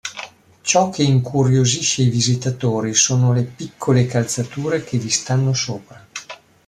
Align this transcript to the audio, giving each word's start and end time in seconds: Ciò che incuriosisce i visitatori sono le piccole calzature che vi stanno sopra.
Ciò 0.61 0.89
che 0.89 1.03
incuriosisce 1.03 2.01
i 2.01 2.09
visitatori 2.09 2.95
sono 2.95 3.33
le 3.33 3.43
piccole 3.43 4.07
calzature 4.07 4.83
che 4.83 4.97
vi 4.97 5.09
stanno 5.11 5.53
sopra. 5.53 6.03